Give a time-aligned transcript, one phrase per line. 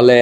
[0.00, 0.20] ole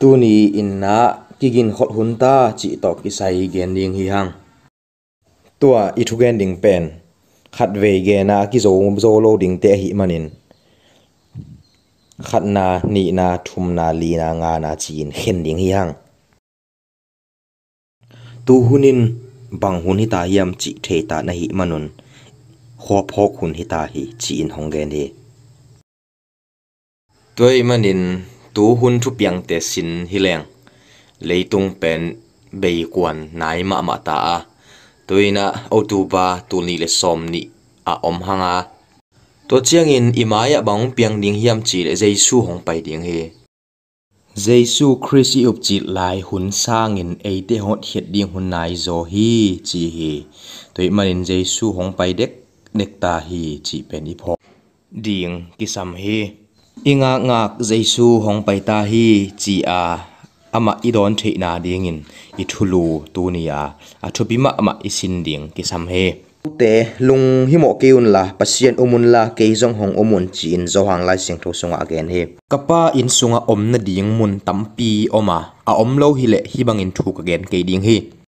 [0.00, 0.96] tu ni in na
[1.40, 4.30] kigin khot hun ta chi to ki sai gen ding hi hang
[5.60, 6.82] tua i thu gen ding pen
[7.56, 8.70] khat ve ge na ki zo
[9.04, 10.26] zo lo ding te hi manin
[12.28, 15.92] khat na ni na thum na li na nga na chin hen ding hi hang
[18.46, 19.00] tu hunin
[19.60, 21.84] bang hun hi ta yam chi the ta na hi manun
[22.82, 25.04] kho phok hun hi ta hi chi in hong gen hi
[28.56, 30.40] ตูหุนทุเปียงเตสินฮิเลง
[31.26, 32.00] เลยตุงเป็น
[32.58, 34.18] เบยกวนนายมามาตา
[35.08, 37.44] ตัวน่ะเอาตูบาตูนีเลสอมนี่
[37.86, 38.56] อาอมหังอา
[39.48, 43.10] ตัวเชียงอินอิมายะบังเปียงดิ่งเฮียมจีเลเจสูหงไปดิ่งเฮ
[44.42, 49.32] เจสูคริสอุบจิตลายหุนสร้างอินเอเตหดเฮ็ดดิ่งหุนนายโซฮี
[49.68, 49.98] จีเฮ
[50.74, 52.30] ตัวมันอินเจสูหงไปเด็ก
[52.76, 54.32] เด็กตาฮีจีเป็นอีพอ
[55.04, 56.04] ดิ่งกิสัมเฮ
[56.84, 59.82] inga ngak jesu hong pai ta hi chi a.
[60.54, 61.98] Ama idon the na ding in.
[62.38, 64.08] I thulu tu nia a.
[64.14, 66.22] Thupima ama isin ding kisam he.
[66.58, 68.30] Te lung hi mo keun la.
[68.38, 69.34] Pasien umun la.
[69.34, 72.22] Ke zong hong umun chin zo hang lai sing tho sunga again he.
[72.50, 75.38] Kapa in sunga om na ding mun tampi oma.
[75.66, 78.23] A om lo hi le hi bangin thuk again ke ding hi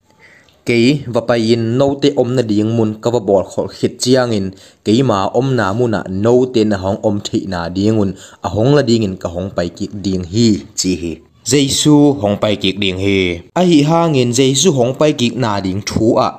[0.67, 0.77] ke
[1.13, 4.47] vapa in no te om na ding mun ka va bol khol khit chiang in
[4.85, 8.11] ke ma om na muna no te na hong om thi na ding un
[8.45, 10.47] a hong la ding in ka hong pai ki ding hi
[10.79, 15.33] chi hi Giêsu hong pai kik ding hi a hi hangin Giêsu hong pai kik
[15.35, 16.29] na ding thu a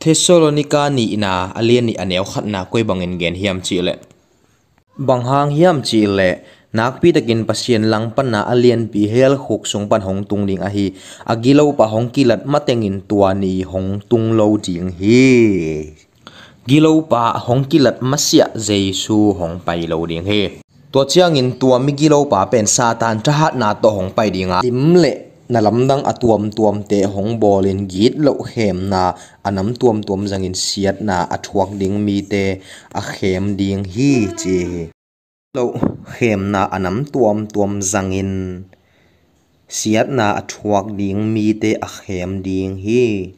[0.00, 3.94] Thessalonica ni na alien ni aneu khat na koi bangin gen hiam chi le
[4.98, 6.28] bang hang hiam chi le
[6.70, 10.94] nakpi takin pasien langpanna alian pi hel khuk sungpan hong tung ding a hi
[11.26, 15.90] agilo pa hong kilat matengin tuani hong tung lo ding hi
[16.68, 21.82] gilo pa hong kilat masia jaisu hong pai lo ding hi tua chiang in tua
[21.82, 29.04] mi gilo pa pen satan thahat na to hong pai dinga limle นาลำดังอตวมตวมเตหงบอลินกีดเลาเขมนา
[29.44, 32.34] อันน้ำตวมตวมจังอินเสียดนาอทวกดิงมีเต
[32.96, 34.10] อเขมดิงฮี
[34.40, 34.58] จี
[35.50, 35.74] lo
[36.06, 38.62] khem na anam tuam tuam zangin
[39.66, 43.34] siat na athuak ding mi te a khem ding hi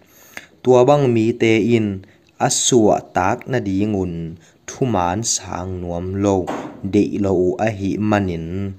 [0.61, 2.05] tua bang mi te in
[2.37, 4.37] asua tak na dingun
[4.69, 6.45] thuman sang nuam lo
[6.93, 8.77] de lo a hi manin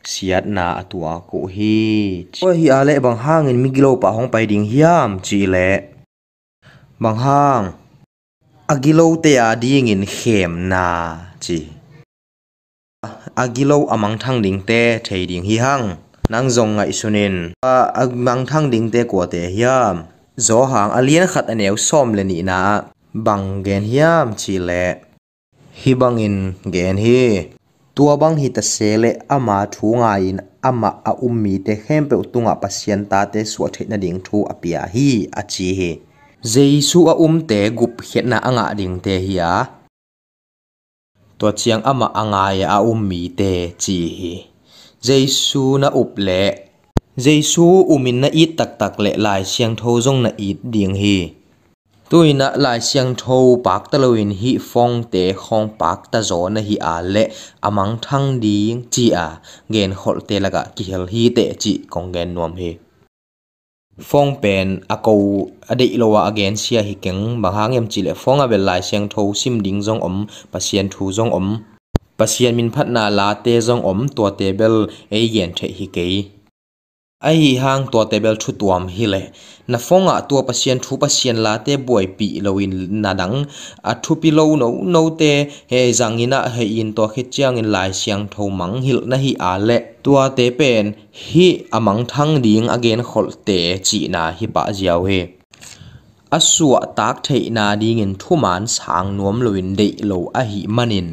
[0.00, 4.48] siat na atua ko hi o hi ale bang hang in migilo pa hong pai
[4.48, 5.70] ding hiam chi le
[7.02, 7.64] bang hang
[8.72, 10.84] agilo te a ding in khem na
[11.44, 11.79] chi
[13.36, 15.96] agilo amang thang ding te, thei ding hi hang.
[16.28, 17.34] Nang zong ngai sunin.
[17.62, 19.96] A amang thang ding te ko te hiam.
[20.36, 22.82] Zo hang alien khat aneu som le ni na.
[23.14, 24.84] Bang gen hiam, chi le.
[25.80, 26.36] Hi bang in
[26.72, 27.50] gen hi.
[27.94, 32.14] Tua bang hi ta sele ama thu nga in, ama a ummi te khem pe
[32.22, 35.08] utunga pasien ta te su the na ding thu apia hi
[35.40, 35.90] achi he
[36.52, 39.79] jaisu a um te gup hetna anga ding te hi a
[41.40, 43.52] to chiang ama anga ya a ummi te
[43.82, 44.34] chi hi
[45.02, 46.42] jesu na up le.
[47.16, 51.30] Jesu umin na i tak tak le lai siang tho jong na i ding hi.
[52.10, 56.48] Tôi na lại xiang thâu bạc ta in hi phong te khong bạc ta zo
[56.48, 57.24] na hi a le
[57.60, 59.40] amang thang ding chi a.
[59.68, 62.74] Gen khol te laga ki hel hi te chi kong gen nuam hi.
[64.00, 65.12] phong pen ako
[65.68, 69.80] ade ilowa again sia hi keng mahangem chile phong abel lai siang tho sim ding
[69.86, 70.16] jong om
[70.52, 71.48] pasien thu jong om
[72.18, 74.74] pasien min phatna la te jong om to tebel
[75.16, 76.39] e yen the hi kei
[77.20, 79.22] ai hang tua table thu tuam hi le.
[79.68, 82.72] Na fonga ah tua pasien thu pasien la te boy pi loin
[83.02, 83.36] na dang.
[83.90, 85.32] A thu pi lo no no te
[85.70, 89.16] he zangina ah he in to khe chiang in lai siang tho mang hil na
[89.24, 89.78] hi a le.
[90.04, 90.84] Tua te pen
[91.24, 91.46] hi
[91.76, 95.20] amang thang ding again khol te chi na hi pa jiao he.
[96.36, 100.60] Asua tak thei na ding in thu man sang nuam loin de lo a hi
[100.76, 101.08] manin.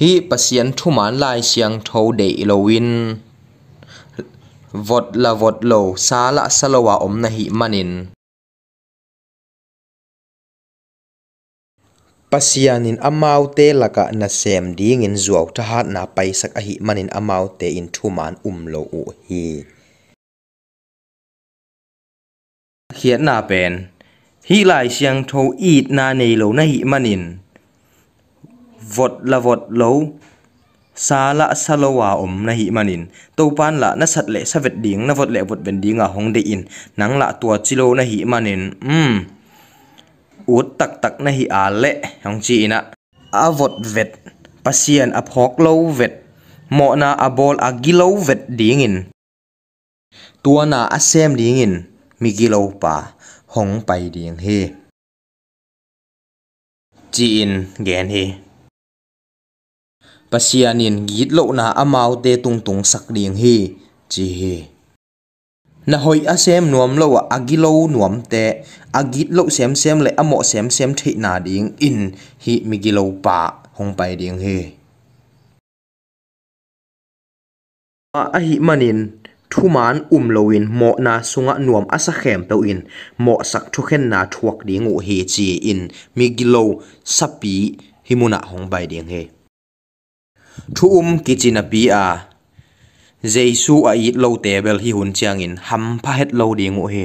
[0.00, 2.88] Hi pasien thu man lai siang tho de loin
[4.72, 8.08] vot la vot lo sa la salowa om na hi manin
[12.32, 16.74] pasianin amau te laka na sem ding in zuaw ta hat na paisak a hi
[16.80, 19.44] manin amau te in thuman um lo u hi
[22.96, 23.72] khiat na pen
[24.48, 25.42] hi lai siang tho
[25.72, 27.22] eat na nei lo na hi manin
[28.94, 29.92] vot la vot lo
[31.08, 33.02] สาละสะลวาอมนะหิมานิน
[33.38, 36.60] ตปานละนะสัตเลสะเวดดิงนะวดเลวดเวนดิงาหงเดอิน
[37.00, 39.12] นังละตัวจิโลนะหิมานินอืม
[40.48, 41.84] อุดตักตักนะหิอาเล
[42.24, 42.78] หงจีนะ
[43.36, 44.10] อาวดเวด
[44.64, 46.12] ปะเซียนอพอกโลเวด
[46.74, 48.94] หมอนาอบอลอากิโลเวดดิงิน
[50.44, 51.72] ตัวนาอาเซมดิงิน
[52.22, 52.96] มีกิโลปา
[53.54, 54.46] หงไปดิงเฮ
[57.16, 57.50] จีน
[57.84, 58.16] แกนเฮ
[60.32, 63.56] pasianin git lo na amau te tung tung sak ding hi,
[64.08, 64.54] chi hi.
[65.84, 68.44] Na hoi asem nuam lo a agilo nuam te
[68.98, 71.98] agit lo sem sem le amo sem sem thi na ding in,
[72.44, 73.38] hi migilo pa
[73.76, 74.58] hong pai ding hi.
[78.36, 78.98] A hi manin
[79.52, 82.80] thuman um loin mo na sunga nuam asa khem to in,
[83.24, 85.80] mo sak thu khen na thuak ding u hi chi in,
[86.16, 86.64] migilo
[87.16, 87.56] sapi
[88.08, 89.41] himuna hong bai ding he
[90.76, 92.06] thu um kichina pi a
[93.32, 96.86] jesu a it lo tebel hi hun chiang in ham pha het lo ding u
[96.94, 97.04] hi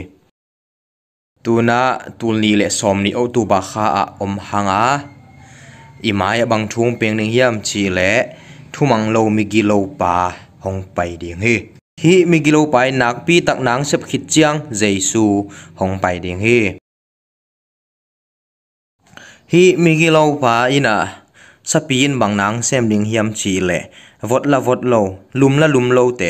[1.43, 1.79] tuna
[2.19, 4.83] tulni le som ni o tu ba kha a om hanga
[6.09, 8.11] imaya bang thung peng ning hiam chi le
[8.73, 10.15] thumang lo mi gi lo pa
[10.63, 11.55] hong pai ding hi
[12.03, 15.25] hi mi gi lo pai nak pi tak nang sep khit chiang jesu
[15.79, 16.59] hong pai ding hi
[19.51, 20.95] hi mi gi lo pa ina
[21.71, 23.71] สปีนบางนางเซมลิงเฮียมชีเล
[24.29, 24.93] วดละวดโล
[25.39, 26.23] ลุมละลุมโลเต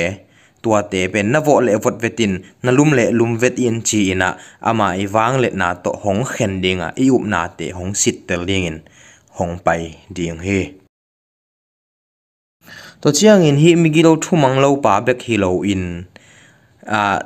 [0.63, 2.31] ตัวเตเป็นนโวเลวดเวติน
[2.66, 4.30] นลุมเลลุมเวตินชีอินะ
[4.66, 8.78] อามาอวางเลนาโตหงเข็นดิงอะอีอุบนาเตหงสิตเตลิงิน
[9.38, 9.69] หงไป
[10.16, 10.48] ดิงเฮ
[13.01, 15.83] ตัวเชียงอินฮิมิกิโลทุมังโลปาเบกฮิโลอิน
[16.92, 17.18] อ่า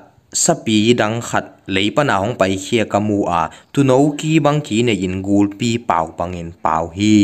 [0.44, 3.42] สปีดังขัดเลยปนาของไปเคียกมูอา
[3.74, 7.16] ตุโนกีบางกีในอินกูลปีเป่าปังอินเป่าฮี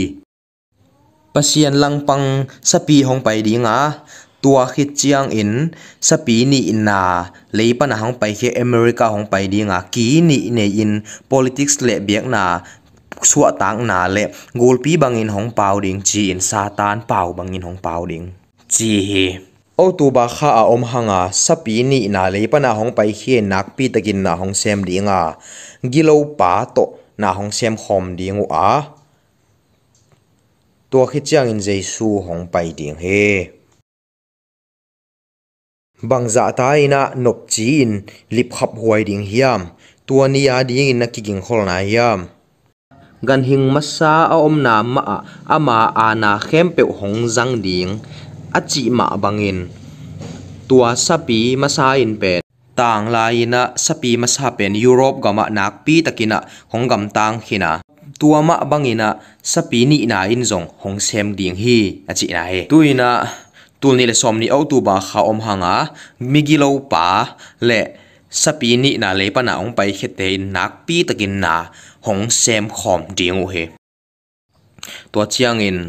[1.38, 4.02] pasian langpang sapi hong pai ding a
[4.42, 5.70] tua khit chiang in
[6.02, 10.18] sapi ni in na leipa na hong pai khe america hong pai ding a ki
[11.30, 12.44] politics เล le biak na
[13.32, 14.30] สัวต่างนาเละ
[14.62, 18.24] กูลปีบังอินของเปาดิงจีอินซาตานเปาบังอินของเปาดิง
[18.76, 18.94] จี
[19.78, 25.22] โอตับาขาอมหังอาสปีนี่นาเลยปนาของไปเขียนนักปีตะกินนาของเซมดีงอา
[25.94, 26.10] กิโล
[26.40, 26.78] ปาโต
[27.22, 28.97] นาของเซมคอมดีงอ่า
[30.92, 33.06] จังอินเจสูหงไปดิ่งเฮ
[36.10, 37.90] บางจะตายนะนบจีน
[38.36, 39.62] ลิบขับหวยดิ่งเฮียม
[40.10, 42.20] ตัวนี้อาดิ่งนักกิงขอลนายาม
[43.28, 45.02] กันหิงมาซาอาอมนามา
[45.52, 47.88] อามาอาณาเข้มเปวหงจังดิ่ง
[48.56, 49.58] อาจิมาบังอิน
[50.70, 52.40] ตัวสปีมาซาอินเป็น
[52.82, 56.40] ต่างลายนะสปีมาซาเป็นยุโรปกามานักปีตะกินะ
[56.72, 57.87] หงกำตังขินะ
[58.22, 59.10] ตัวมาบังอินะ
[59.52, 61.78] สปีนี่นาอินจงหงเซมดิ่งฮี
[62.08, 63.10] อาจินาเฮตัวอินะ
[63.82, 65.76] ตัวนี้เลยสมนี่เอาตัวบาขาอมหังอ่ะ
[66.32, 67.08] มิกิโลปา
[67.66, 67.82] และ
[68.42, 70.22] สปีนี่นาเลยปะนาองไปเขตเต
[70.56, 71.56] นักปีตะกินนา
[72.06, 73.56] หงเซมขอมดิ่งโอเฮ
[75.12, 75.80] ตัวเชียงอิน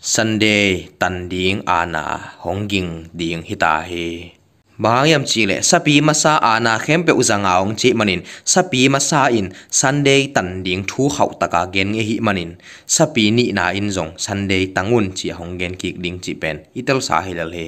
[0.00, 2.04] Sunday tan ding ana
[2.44, 4.37] honging ding hita he
[4.78, 10.62] Bahayam chile sapi masa ana khempe uzanga ong chi manin sapi masa in Sunday tan
[10.62, 12.54] ding thu khau taka gen nge hi manin
[12.86, 17.02] sapi ni na in zong Sunday tangun chi hong gen kik ding chi pen itel
[17.02, 17.66] sa hilal he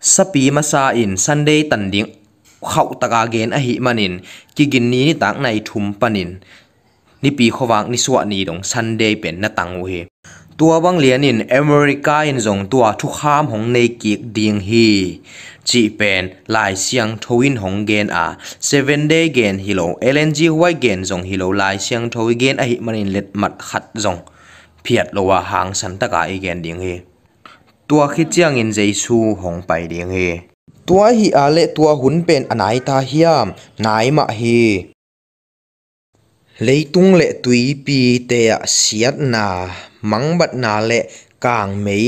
[0.00, 2.08] sapi masa in Sunday tan ding
[2.64, 4.24] khau taka gen a hi manin
[4.56, 6.40] ki gin ni ni tak nai thum panin
[7.22, 10.00] ni pi khowang ni suwa ni dong Sunday pen na tangu he
[10.56, 10.96] tua bang
[15.70, 16.22] จีเป็น
[16.54, 18.26] ลายเสียงทวินหงเกนอะ
[18.68, 24.16] seven ดย์เกนฮิโลเอลนจีไวเกนจงฮิโลลายเสียงทวิเกนไอหิมันเล็ดมัดขัดจง
[24.82, 26.86] เพียดโลวหางสันตะกาไอเกนดิ่งเฮ
[27.88, 30.16] ตัวขี้เจียงอินเจซูหงไปดิ่งเฮ
[30.88, 33.46] ตัวฮีอาเลตัวหุ่นเป็นอนายตาเฮียม
[33.86, 34.40] นายมาเฮ
[36.64, 39.46] เลยตุงเลตุยปีเตะเสียดนา
[40.10, 40.92] มังบัดนาเล
[41.46, 42.06] kang mei.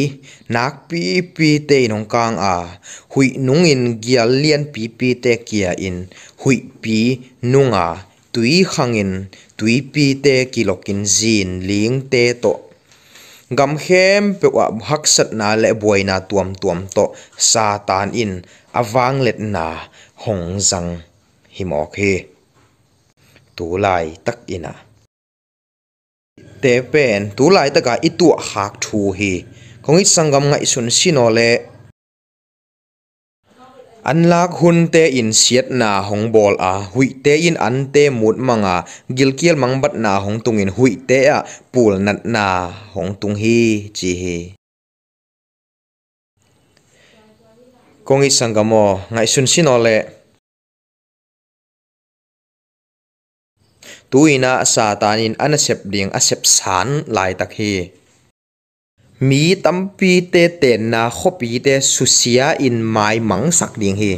[0.55, 1.03] Nak pi
[1.35, 2.57] pi te nong kang a.
[3.13, 5.97] Hui nung in gia lian pi pi te kia in.
[6.43, 6.99] Hui pi
[7.53, 7.89] nung a.
[8.35, 9.13] Tui khang in.
[9.59, 12.53] Tui pi te kilokin zin ling te to.
[13.59, 17.05] Gam khem pe wa hak sat na le boy na tuam tuam to.
[17.51, 18.33] Satan in.
[18.81, 19.67] Awang let na.
[20.25, 20.91] Hong zang.
[21.57, 22.15] Himok he.
[23.57, 24.88] Tu lai tak ina
[26.63, 27.31] te pen.
[27.37, 29.33] Tu lai taka i tu hak thu hi.
[29.85, 31.51] Kong i sangam ngai sun sino le.
[34.11, 36.75] An lak hun te in siat na hong bol a.
[36.93, 38.77] Hui te in an te mut manga.
[39.17, 41.39] Gilkiel mang bat na hong tung in hui te a.
[41.73, 42.45] Pul nat na
[42.95, 44.39] hong tung hi, chi hi.
[48.09, 49.77] Kong i sangamo ngai sun sino
[54.11, 57.73] tuina satanin ana sep ding a sep san lai tak hi
[59.29, 64.13] mi tampi te ten na khopi te susia in mai mang sak ding hi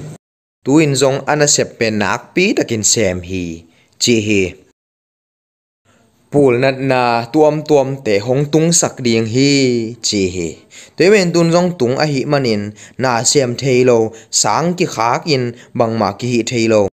[0.64, 3.44] tu in zong ana sep pe nak pi takin sem hi
[4.02, 4.42] chi hi
[6.30, 9.50] pul nat na tuam tuam te hong tung sak ding hi
[10.06, 10.48] chi hi
[10.96, 12.62] te wen tun zong tung a hi manin
[13.02, 13.98] na sem thailo
[14.40, 15.44] sang ki khak in
[15.78, 16.89] bang ma ki hi thailo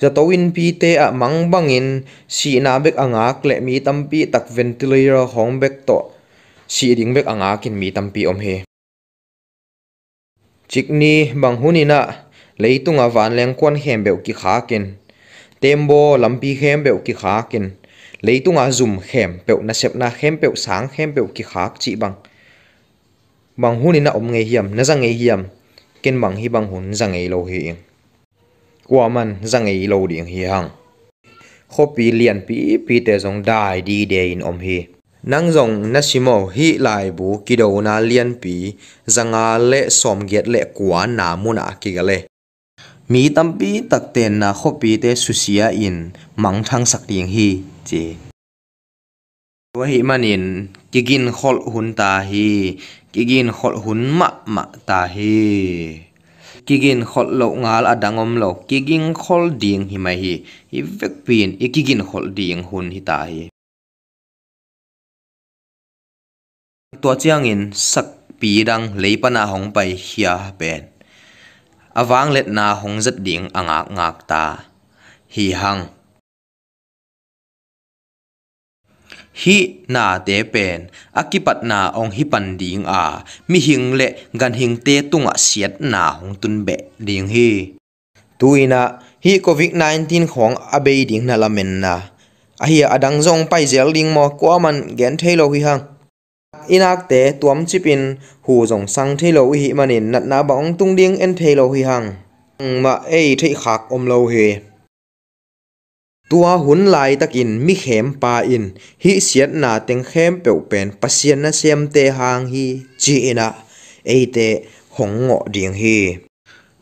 [0.00, 1.88] za in win pi te a mang bangin,
[2.28, 5.98] si na bek angak le mi tampi tak ventilator hong bek to.
[6.74, 8.56] Si ding bek ác kin mi tampi om he.
[10.68, 12.00] Chikni bang hunina
[12.62, 14.84] leitunga van leng kwan hem beu ki kha kin
[15.60, 20.36] tembo, lampi hem beu ki lấy tung leitunga zum hem peu na sep na hem
[20.36, 22.14] peu sang hem peu ki khak chi bang.
[23.56, 25.44] Bang hunina om nge hiam, na zang nge hiam.
[26.02, 27.76] Ken bang hi bang hun zang nge lo hi ing
[28.88, 30.68] kwa man zang nge lo ding hi hang
[31.74, 34.78] khopi lian pi pi te zong dai di de in om hi
[35.30, 38.54] nang zong na simo hi lai bu kido na lian pi
[39.14, 42.18] zanga le som get le kwa na muna ki gale
[43.10, 45.96] mi tampi takten na khopi te susia in
[46.42, 47.48] mang thang sak ding hi
[47.88, 48.04] che
[49.78, 50.44] wa hi manin
[50.92, 52.48] kigin khol hun ta hi
[53.12, 55.34] kigin khol hun ma ma ta hi
[56.66, 60.34] kigin khol lo ngal adangom lo kigin khol ding hi mai hi
[60.72, 63.42] hi vek pin ikigin khol ding hun hi ta hi
[67.02, 68.06] tua chiang in sak
[68.40, 70.82] pi dang leipana hong pai hia pen
[72.00, 74.44] awang let na hong zat ding angak ngak ta
[75.34, 75.80] hi hang
[79.42, 80.88] hi na te pen.
[81.20, 83.20] Akipat na ong hi pan ding a.
[83.48, 84.08] Mi hing le
[84.40, 86.76] gan hing te tunga siat na hong tun be
[87.06, 87.48] ding hi.
[88.38, 88.82] Tuina
[89.24, 91.94] hi covid 19 khong abei ding na lamen na.
[92.62, 95.82] A hi adang zong pai zel ding mo ko man gen thailo hi hang.
[96.68, 100.96] Inak te tuam chipin, hu zong sang thei lo hi manin nat na bang tung
[100.96, 102.06] ding en thei lo hi hang.
[102.82, 104.26] Ma ei thei khak om lo
[106.32, 108.64] ตัวหุ่นลายตักอินมิเข้มปาอิน
[109.04, 112.64] ฮิเสียดนาเต็งเข้มเปลวเป็นปัศยนนะเสียมเตหางฮี
[113.02, 113.48] จีอินะ
[114.06, 114.38] เอเต
[114.96, 115.98] หงงอเดียงฮี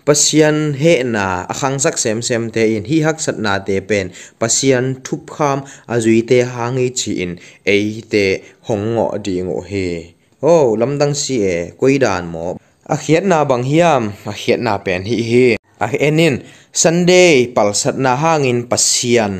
[0.07, 0.83] ปัศยันเฮ
[1.15, 4.07] นาอคังสักเซมเซมเตอินฮิฮักสนาเตเป็น
[4.41, 7.31] ปัศยันทุบคำอาจุยเตหางฮีจีอิน
[7.67, 7.71] เอ
[8.09, 8.15] เต
[8.67, 9.73] หงงอเดียงโอเฮ
[10.43, 11.49] โอ้ลำดังเสีย
[11.81, 12.45] กุยดานหมอ
[12.91, 15.47] อาเขียนนาบางเฮียมอาเขียนนาเป็นฮิฮี
[15.85, 16.35] a enin
[16.83, 19.35] sunday pal sat na hangin pasian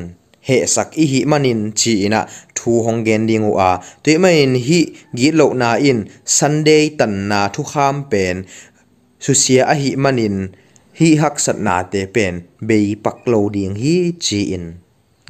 [0.47, 2.21] he sak i hi manin chi ina
[2.57, 3.71] thu hong gen ding a
[4.03, 4.79] tui main hi
[5.17, 5.99] gi lo na in
[6.37, 8.37] sunday tan na thu kham pen
[9.23, 10.37] susia a hi manin
[10.99, 12.33] hi hak sat na te pen
[12.67, 14.65] be pak lo ding hi chi in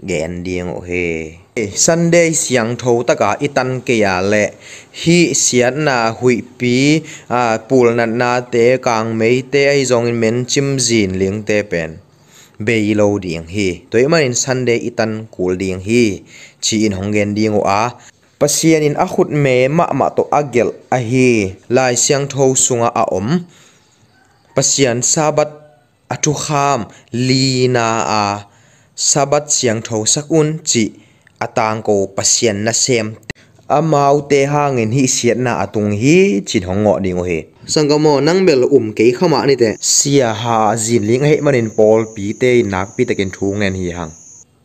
[0.04, 1.32] gen dieng o he
[1.72, 4.46] sunday siang tho taka itan ke ya le
[4.92, 7.00] hi sian na hui pi
[7.32, 11.40] a pul na na te kang mei te ai zong in men chim zin ling
[11.48, 11.92] te pen
[12.66, 16.04] bei lo ding hi toy man in sunday itan kul ding hi
[16.64, 17.84] chi in hong gen ding o a
[18.40, 21.30] pasian in a khut me ma ma to agel a hi
[21.76, 23.28] lai siang tho sunga a om
[24.56, 25.50] pasian sabat
[26.14, 26.80] atu kham
[27.28, 27.88] lina
[28.24, 28.24] a
[28.96, 30.96] sabat siang tho sakun chi
[31.44, 33.20] atang ko pasian na sem.
[33.68, 38.64] Amau te hangin hi siat na atung hi chin hongo ding he sangamo nang bel
[38.72, 39.76] um ke khama ni te.
[39.82, 43.92] Sia ha zin ling he manin pol pi te nak pi takin thu ngen hi
[43.92, 44.12] hang.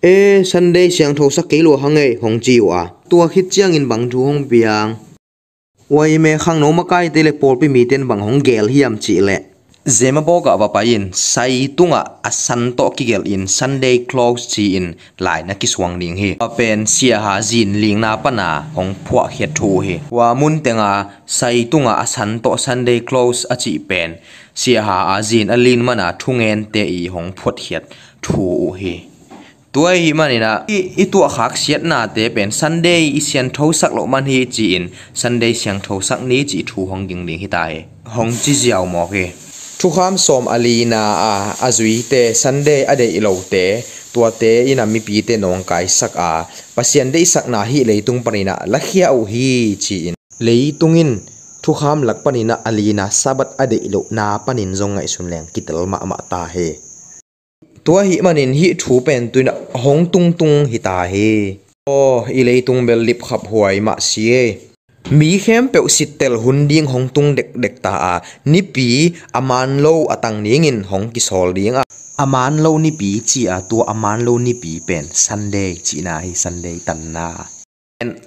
[0.03, 2.87] E sunday siang tho sak ke lo hange hong chi wa.
[3.11, 4.95] Tua khit chiang in bang thu hong piang.
[5.91, 8.67] Wai me khang no ma kai te le pol pi mi ten bang hong gel
[8.71, 9.50] hiam chi le
[9.87, 15.43] zema boga wa pain sai tunga asan to kigel in sunday close chi in lai
[15.43, 19.81] na kiswang ding hi pen sia ha zin ling na pana hong phwa khe thu
[19.81, 20.93] hi wa mun tenga
[21.27, 24.21] sai tunga asan to sunday close a chi pen
[24.55, 27.85] sia ha a zin alin mana thungen te i hong phot hiat
[28.25, 28.95] thu hi
[29.73, 33.73] tua hi manina i i tua khak siat na te pen sunday i sian tho
[33.81, 34.85] sak lo man hi chi in
[35.21, 37.73] sunday siang tho sak ni chi thu hong ding ding hi tai
[38.15, 39.25] hong chi jiao mo ke
[39.81, 41.35] thu kham som alina a,
[41.67, 43.65] azui te sunday ade ilo te.
[44.13, 46.33] Tua te ina mi pi te nong kai sak a.
[46.77, 50.15] Pasien de sak na hi leitung panina lakhia u hi chi in.
[50.47, 51.13] Leitungin
[51.63, 55.81] thu kham lak panina alina sabat ade ilo na panin zong ngai sun leng kitel
[55.93, 56.69] ma ma ta he.
[57.85, 61.29] Tua hi manin hi thu pen tuina hong tung tung hi ta he.
[61.89, 62.01] O
[62.39, 64.70] i leitung bel lip khap huai ma si e
[65.09, 68.14] mi khem pe sitel hunding hong tung dek dek ta a.
[68.45, 71.83] Ni pi aman lo atang ning in hong ki sol ding a.
[72.21, 75.04] Aman lo ni pi chi a tu aman lo ni pi pen.
[75.09, 77.28] Sunday chi na hi sunday tan na.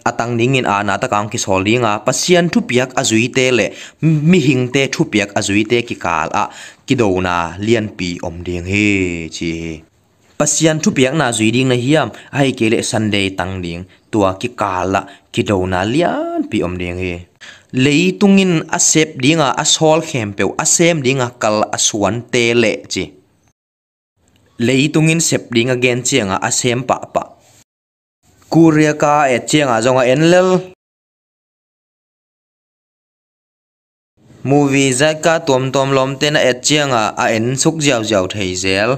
[0.09, 3.67] Atang dingin a na ta kang ki sol dinga pasian thu piak azui te le.
[4.01, 6.43] Mi hing te thu piak azui te ki kal a.
[6.85, 8.85] Ki do na lian pi om ding he
[9.35, 9.51] chi
[10.43, 13.87] pasian thu piang na zui ding na hiam ai kele sunday tang ding.
[14.11, 17.15] Tua ki kala ki do na lian pi om ding he
[17.83, 22.15] lei tungin a sep dinga a sol khem pe a sem dinga kal a suan
[22.31, 23.03] te le chi.
[24.65, 27.23] Lei tungin sep dinga gen chianga a sem pa pa.
[28.51, 30.49] Kuria ka e chiang a zonga enlel
[34.49, 38.91] movie zaka tom tom lom ten e chiang a en suk jaw jaw thei zel.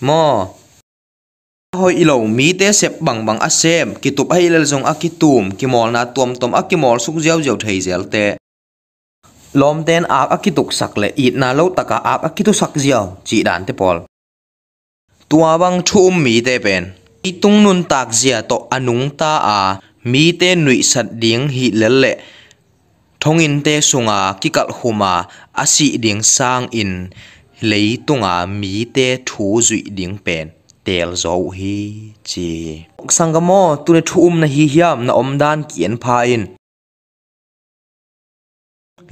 [0.00, 0.54] Mo.
[1.76, 5.66] Hoi ilo mi te sep bang bang asem ki tup hai lel jong akitum ki
[5.72, 8.26] mol na tom tom akimol suk jiao jiao thei zel te.
[9.60, 11.08] Lom ten ak akituk sak le.
[11.16, 14.08] It na lo taka ak akitu sak jiao chi dan te pol
[15.28, 16.84] tua bang thum um mi te pen.
[17.22, 19.60] Itung tung nun tak zia to anung ta a.
[20.04, 22.04] Mi te nui sat ding hi lel
[23.20, 26.92] thong thongin te sunga ki kal huma asi ding sang in.
[27.60, 30.46] Lei tunga mi te thu zui ding pen
[30.84, 32.48] tel zo hi chi
[33.16, 36.44] sangamo tune thum na hi hiam na omdan kien pha in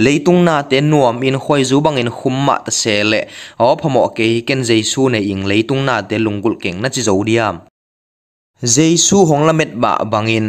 [0.04, 3.20] leitung na te nuam in khoi zu bang in khumma ta se le
[3.62, 7.14] aw phamo ke ken jaisu ne ing leitung na te lungul keng na chi zo
[7.28, 7.56] diam
[8.74, 10.48] jaisu hong la met ba bangin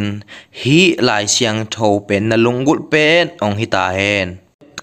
[0.60, 4.28] hi lai siang tho pen na lungul pen ong hi ta hen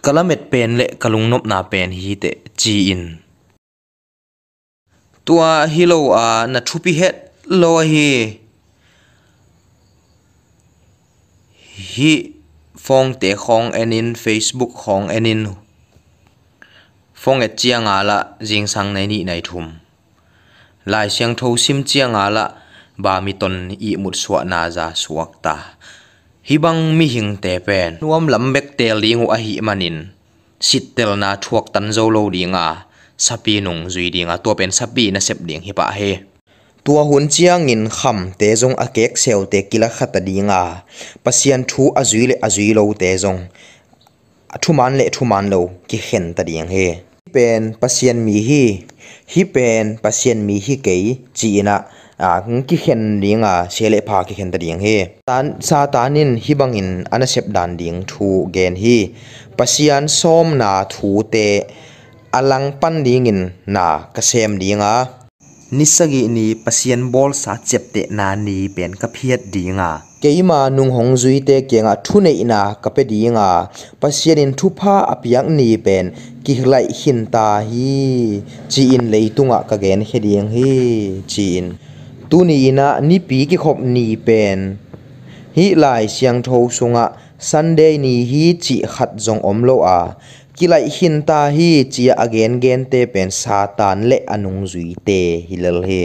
[0.06, 3.04] kalamet pen le kalung nop na pen hi te chi in.
[5.26, 7.16] Tua hi lo, a, na thupi het
[7.62, 8.10] lo hi.
[11.94, 12.12] Hi
[12.86, 15.42] phong te khong enin facebook khong enin
[17.22, 18.18] phong et chiang ala
[18.50, 19.68] jing sang nei ni nai thum.
[20.92, 22.46] Lai siang tho sim chiang ala
[23.04, 23.56] ba mi ton
[23.88, 25.56] i mut suwa na za suak ta
[26.46, 27.98] hi bang mi hing te pen.
[28.02, 29.98] Nuam lam bek tel lingu a hi manin.
[30.68, 32.66] Sit tel na thuak tan zo lo dinga
[33.26, 36.12] sapi nung zui dinga to pen sapi na sep ding hi pa he.
[36.86, 40.62] Tua hun chiang in kham te zong a kek seo te kila khata dinga
[41.26, 43.40] pasian thu azui le azui lo te zong.
[44.62, 46.88] Thu man le thu man lo ki khen ta ding he.
[47.34, 48.64] Pen pasian mi hi.
[49.34, 50.96] Hi pen pasian mi hi ke
[51.38, 51.76] chi na
[52.18, 52.32] a
[52.68, 54.98] ki khen dinga sele pha ki khen ta ding he
[55.28, 58.98] tan sa tanin hi bangin ana sep dan ding thu gen hi
[59.58, 61.48] pasian som na thu te
[62.38, 63.42] alang pan dingin
[63.76, 64.94] na kasem dinga
[65.78, 71.14] nisagi ni pasien bol sa chepte na ni pen ka phiat dinga keima nung hong
[71.22, 73.50] zui te kenga thune ina ka pe dinga
[74.02, 76.06] pasien in thupa apiang ni pen
[76.44, 77.92] ki hlai hin ta hi
[78.72, 80.72] chi in leitunga ka gen heding hi
[81.32, 81.68] chi in
[82.30, 84.60] tu ni ina ni pi ki khop ni pen
[85.58, 87.06] hi lai siang tho sunga
[87.50, 90.00] sunday ni hi chi khat zong om lo a
[90.58, 95.80] kilai hin ta hi chia again gen te pen satan le anung zui te hilal
[95.90, 96.04] he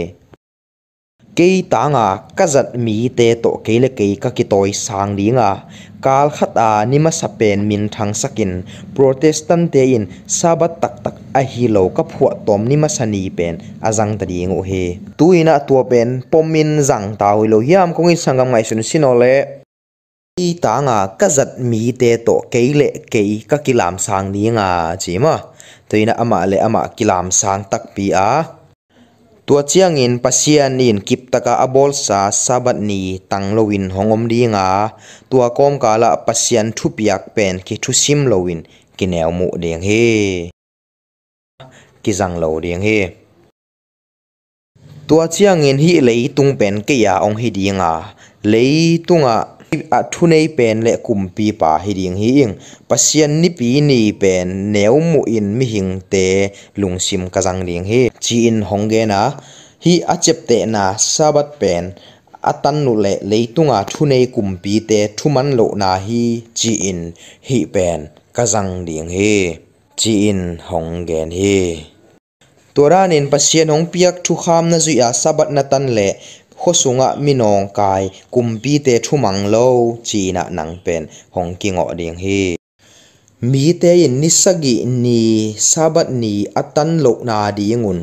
[1.35, 5.63] cây ta nga tanga kazat mi te to keile kei ka ki toy sang dinga
[6.03, 8.51] kal khata nima sapen min thang sakin
[8.95, 13.55] protestant te in sabat tak tak a hi lo ka phua tom nima sani pen
[13.87, 14.83] azang ta ding o he
[15.17, 19.35] tuina to pen pomin zang taw lo hiam kong kongin sangam ngai sun sinole
[20.45, 24.69] i ta nga ka zat mi te to keile kei ka kilam sang ni nga
[25.01, 25.35] chi ma
[25.89, 28.60] toina ama le ama kilam sang tak pi a
[29.53, 34.67] ตัวเชียงอินปัสเซียนอินกิบตะกาอบอลสาสาบัดนีตังโลวินหงอมดีงา
[35.31, 38.59] ตัวกอมกาละปัสเซียนทุปยักเป็นกิทุซิมโลวิน
[38.97, 39.89] กิแนวมุเดียงเฮ
[42.03, 42.89] กิจังโลเดียงเฮ
[45.09, 47.93] ตัวเชียงอินฮิเลยตุงเป็นกิยาองฮีดีงา
[48.49, 48.71] เลย
[49.07, 49.37] ตุงอะ
[49.71, 52.53] a thu nei pen le kumpi pa hi ding hi ing.
[52.89, 56.25] Pasian ni pi ni pen neu mu in mi hing te
[56.81, 58.01] lungsim ka jang ding hi.
[58.23, 59.21] Chi in hongge na.
[59.83, 61.83] Hi a chep te na sabat pen.
[62.51, 66.23] Atan nu le leitunga thu nei kumpi te thuman lo na hi.
[66.59, 67.01] Chi in
[67.47, 67.99] hi pen
[68.35, 69.33] ka jang ding hi.
[69.99, 71.57] Chi in honggen hi.
[72.75, 76.07] Toranin pasien hong piak thu kham na zuya sabat na tan le
[76.61, 81.01] khosunga minong kai kumpi te thumang lo china nang pen
[81.33, 82.41] hong kingo ding hi
[83.49, 85.21] mi te in nisagi ni
[85.57, 87.99] sabat ni atan lo na dingun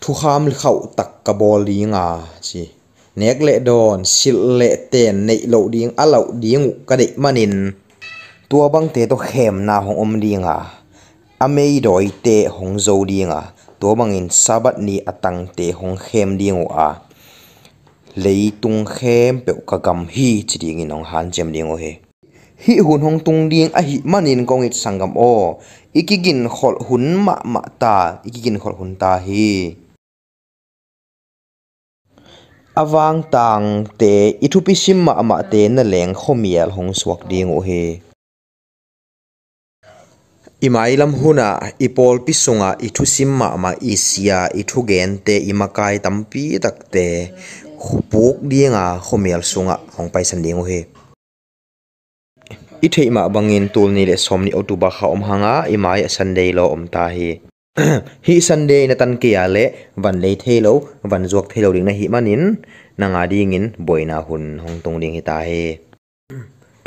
[0.00, 2.06] thu kham khau tak ka bol dinga
[2.46, 2.62] chi
[3.18, 7.54] nek le don sil le ten nei lo ding a lo ding ka de manin
[8.48, 10.56] tua bang te to khem na hong om dinga
[11.44, 13.40] amei doi te hong zo dinga
[13.80, 17.07] to bangin sabat ni atang te hong khem dingu a
[18.24, 21.92] leitung khem pe ka gam hi chi ding in ong han chem ding o he.
[22.64, 25.32] Hi hun hong tung ding a hi manin kong it sangam o.
[25.98, 27.96] Ikigin khol hun ma ma ta,
[28.28, 29.76] ikigin khol hun ta hi.
[32.82, 33.66] Awang tang
[34.00, 34.12] te
[34.44, 37.84] ithupi sim ma ma te na leng khomial hong suak ding o he.
[40.66, 47.30] Imailam huna, ipol pisunga ithu simma ma isia ithu gen te imakai tampi takte
[47.78, 50.80] khupuk dinga khomel sunga hong paisan dingo he.
[52.86, 56.64] I thei ma bangin tul ni le somni otuba kha om hanga, imai sunday lo
[56.74, 57.30] om ta hi
[58.26, 59.64] hi sunday na tan kia le,
[60.02, 60.74] van le thei lo,
[61.10, 62.42] van zuak thei lo ding na hi manin
[62.98, 65.62] na nga ding in boina hun, hong tung ding hi ta hi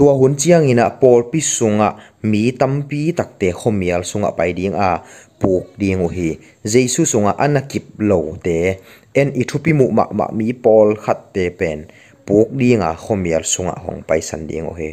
[0.01, 1.89] tua hun chiang ina pol pi sunga,
[2.25, 4.91] mi tampi takte khomial sunga pai ding a,
[5.37, 6.29] puk ding hi,
[6.65, 8.81] jesu sunga anakip lo te.
[9.19, 11.79] En ithupi mu ma ma mi pol khat te pen
[12.25, 14.89] puk dinga khomial sunga hong pai san ding o he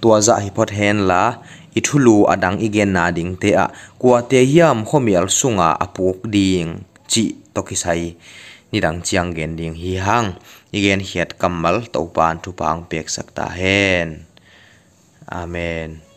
[0.00, 1.24] tua za hi pot hen la
[1.78, 3.66] ithulu adang igen na ding te a
[4.00, 6.68] kwa te hiam khomial sunga apuk ding
[7.10, 8.16] chi tokisai
[8.70, 10.28] ni dang chiang gen ding hi hang
[10.76, 14.08] igen hiat kamal to pan thu pang pek sakta hen
[15.40, 16.13] amen